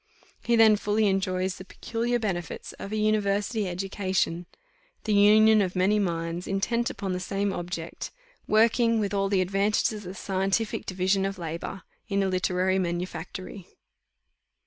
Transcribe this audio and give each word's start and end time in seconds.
He 0.41 0.55
then 0.55 0.77
fully 0.77 1.05
enjoys 1.05 1.57
the 1.57 1.63
peculiar 1.63 2.17
benefits 2.17 2.73
of 2.79 2.91
a 2.91 2.95
university 2.95 3.67
education, 3.67 4.47
the 5.03 5.13
union 5.13 5.61
of 5.61 5.75
many 5.75 5.99
minds 5.99 6.47
intent 6.47 6.89
upon 6.89 7.13
the 7.13 7.19
same 7.19 7.53
object, 7.53 8.09
working, 8.47 8.99
with 8.99 9.13
all 9.13 9.29
the 9.29 9.41
advantages 9.41 9.93
of 9.93 10.03
the 10.05 10.15
scientific 10.15 10.87
division 10.87 11.23
of 11.23 11.37
labour, 11.37 11.83
in 12.09 12.23
a 12.23 12.27
literary 12.29 12.79
manufactory. 12.79 13.67